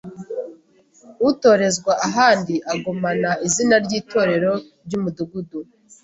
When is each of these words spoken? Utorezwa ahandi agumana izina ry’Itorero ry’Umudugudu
Utorezwa 1.29 1.93
ahandi 2.07 2.55
agumana 2.73 3.31
izina 3.47 3.75
ry’Itorero 3.85 4.51
ry’Umudugudu 4.85 5.59